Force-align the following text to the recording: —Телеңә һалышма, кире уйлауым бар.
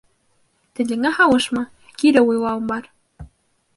—Телеңә 0.79 1.11
һалышма, 1.19 1.63
кире 2.03 2.25
уйлауым 2.31 2.67
бар. 2.73 2.93